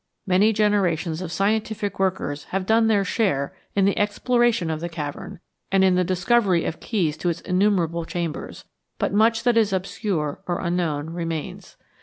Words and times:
Many 0.25 0.51
generations 0.51 1.21
of 1.21 1.31
scientific 1.31 1.99
workers 1.99 2.45
have 2.45 2.65
done 2.65 2.87
their 2.87 3.05
share 3.05 3.53
in 3.75 3.85
the 3.85 3.99
exploration 3.99 4.71
of 4.71 4.79
the 4.79 4.89
cavern, 4.89 5.39
and 5.71 5.83
in 5.83 5.93
the 5.93 6.03
discovery 6.03 6.65
of 6.65 6.79
keys 6.79 7.15
to 7.17 7.29
its 7.29 7.41
innumerable 7.41 8.05
chambers, 8.05 8.65
but 8.97 9.13
much 9.13 9.43
that 9.43 9.57
is 9.57 9.71
obscure 9.71 10.41
or 10.47 10.59
unknown 10.59 11.11
remains. 11.11 11.77